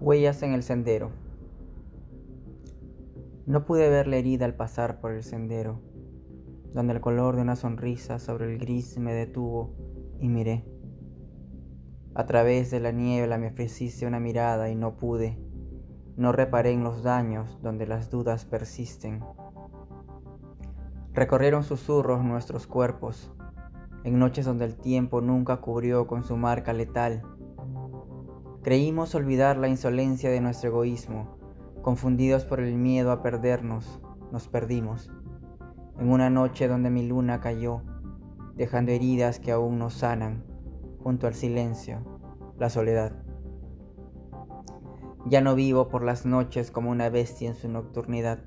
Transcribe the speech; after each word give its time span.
Huellas 0.00 0.44
en 0.44 0.52
el 0.52 0.62
sendero. 0.62 1.10
No 3.46 3.64
pude 3.64 3.90
ver 3.90 4.06
la 4.06 4.14
herida 4.14 4.44
al 4.44 4.54
pasar 4.54 5.00
por 5.00 5.10
el 5.10 5.24
sendero, 5.24 5.80
donde 6.72 6.92
el 6.92 7.00
color 7.00 7.34
de 7.34 7.42
una 7.42 7.56
sonrisa 7.56 8.20
sobre 8.20 8.52
el 8.52 8.60
gris 8.60 8.96
me 8.98 9.12
detuvo 9.12 9.74
y 10.20 10.28
miré. 10.28 10.64
A 12.14 12.26
través 12.26 12.70
de 12.70 12.78
la 12.78 12.92
niebla 12.92 13.38
me 13.38 13.48
ofreciste 13.48 14.06
una 14.06 14.20
mirada 14.20 14.70
y 14.70 14.76
no 14.76 14.96
pude. 14.96 15.36
No 16.16 16.30
reparé 16.30 16.70
en 16.70 16.84
los 16.84 17.02
daños 17.02 17.58
donde 17.60 17.88
las 17.88 18.08
dudas 18.08 18.44
persisten. 18.44 19.24
Recorrieron 21.12 21.64
susurros 21.64 22.22
nuestros 22.22 22.68
cuerpos, 22.68 23.32
en 24.04 24.20
noches 24.20 24.46
donde 24.46 24.64
el 24.64 24.76
tiempo 24.76 25.20
nunca 25.20 25.56
cubrió 25.56 26.06
con 26.06 26.22
su 26.22 26.36
marca 26.36 26.72
letal 26.72 27.24
Creímos 28.62 29.14
olvidar 29.14 29.56
la 29.56 29.68
insolencia 29.68 30.30
de 30.30 30.40
nuestro 30.40 30.70
egoísmo. 30.70 31.38
Confundidos 31.80 32.44
por 32.44 32.58
el 32.58 32.74
miedo 32.74 33.12
a 33.12 33.22
perdernos, 33.22 34.00
nos 34.32 34.48
perdimos. 34.48 35.12
En 35.96 36.10
una 36.10 36.28
noche 36.28 36.66
donde 36.66 36.90
mi 36.90 37.06
luna 37.06 37.40
cayó, 37.40 37.82
dejando 38.56 38.90
heridas 38.90 39.38
que 39.38 39.52
aún 39.52 39.78
no 39.78 39.90
sanan, 39.90 40.44
junto 41.00 41.28
al 41.28 41.34
silencio, 41.34 42.00
la 42.58 42.68
soledad. 42.68 43.12
Ya 45.26 45.40
no 45.40 45.54
vivo 45.54 45.88
por 45.88 46.02
las 46.02 46.26
noches 46.26 46.72
como 46.72 46.90
una 46.90 47.10
bestia 47.10 47.48
en 47.48 47.54
su 47.54 47.68
nocturnidad. 47.68 48.40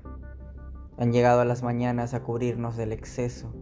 Han 0.98 1.10
llegado 1.10 1.42
las 1.46 1.62
mañanas 1.62 2.12
a 2.12 2.22
cubrirnos 2.22 2.76
del 2.76 2.92
exceso. 2.92 3.54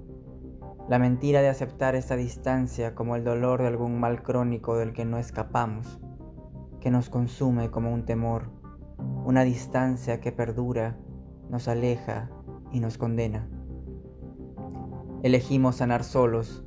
La 0.88 0.98
mentira 0.98 1.42
de 1.42 1.48
aceptar 1.48 1.94
esta 1.94 2.16
distancia 2.16 2.96
como 2.96 3.14
el 3.14 3.22
dolor 3.22 3.62
de 3.62 3.68
algún 3.68 4.00
mal 4.00 4.24
crónico 4.24 4.76
del 4.76 4.92
que 4.92 5.04
no 5.04 5.16
escapamos 5.16 6.00
que 6.80 6.90
nos 6.90 7.10
consume 7.10 7.70
como 7.70 7.92
un 7.92 8.04
temor, 8.04 8.50
una 9.24 9.44
distancia 9.44 10.20
que 10.20 10.32
perdura, 10.32 10.98
nos 11.48 11.68
aleja 11.68 12.30
y 12.72 12.80
nos 12.80 12.98
condena. 12.98 13.48
Elegimos 15.22 15.76
sanar 15.76 16.04
solos, 16.04 16.64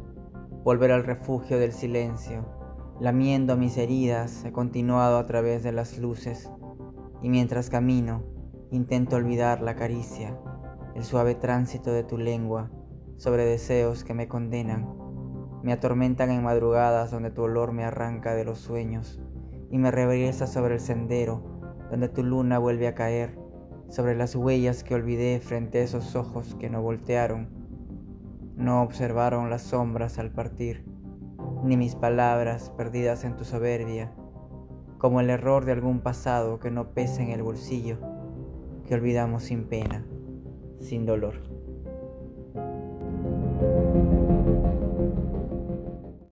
volver 0.63 0.91
al 0.91 1.03
refugio 1.03 1.59
del 1.59 1.73
silencio, 1.73 2.45
lamiendo 2.99 3.57
mis 3.57 3.77
heridas 3.77 4.45
he 4.45 4.51
continuado 4.51 5.17
a 5.17 5.25
través 5.25 5.63
de 5.63 5.71
las 5.71 5.97
luces 5.97 6.51
y 7.21 7.29
mientras 7.29 7.69
camino 7.69 8.23
intento 8.69 9.15
olvidar 9.15 9.61
la 9.61 9.75
caricia, 9.75 10.37
el 10.95 11.03
suave 11.03 11.35
tránsito 11.35 11.91
de 11.91 12.03
tu 12.03 12.17
lengua 12.17 12.69
sobre 13.17 13.45
deseos 13.45 14.03
que 14.03 14.13
me 14.13 14.27
condenan, 14.27 14.95
me 15.63 15.73
atormentan 15.73 16.29
en 16.29 16.43
madrugadas 16.43 17.09
donde 17.09 17.31
tu 17.31 17.43
olor 17.43 17.71
me 17.71 17.83
arranca 17.83 18.35
de 18.35 18.45
los 18.45 18.59
sueños 18.59 19.21
y 19.73 19.79
me 19.79 19.89
regresa 19.89 20.45
sobre 20.45 20.75
el 20.75 20.79
sendero 20.79 21.41
donde 21.89 22.07
tu 22.07 22.21
luna 22.21 22.59
vuelve 22.59 22.87
a 22.87 22.93
caer, 22.93 23.39
sobre 23.89 24.15
las 24.15 24.35
huellas 24.35 24.83
que 24.83 24.93
olvidé 24.93 25.39
frente 25.39 25.79
a 25.79 25.83
esos 25.83 26.15
ojos 26.15 26.55
que 26.59 26.69
no 26.69 26.83
voltearon, 26.83 27.49
no 28.55 28.83
observaron 28.83 29.49
las 29.49 29.63
sombras 29.63 30.19
al 30.19 30.29
partir, 30.29 30.85
ni 31.63 31.75
mis 31.75 31.95
palabras 31.95 32.71
perdidas 32.77 33.23
en 33.23 33.35
tu 33.35 33.45
soberbia, 33.45 34.13
como 34.99 35.21
el 35.21 35.31
error 35.31 35.65
de 35.65 35.71
algún 35.71 36.01
pasado 36.01 36.59
que 36.59 36.69
no 36.69 36.93
pesa 36.93 37.23
en 37.23 37.31
el 37.31 37.41
bolsillo, 37.41 37.97
que 38.85 38.93
olvidamos 38.93 39.41
sin 39.41 39.63
pena, 39.63 40.05
sin 40.77 41.07
dolor. 41.07 41.62